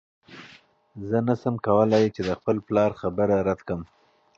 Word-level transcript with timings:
زه 1.07 1.17
نشم 1.27 1.55
کولی 1.65 2.05
چې 2.15 2.21
د 2.27 2.31
خپل 2.39 2.55
پلار 2.67 2.91
خبره 3.01 3.35
رد 3.47 3.59
کړم. 3.67 3.81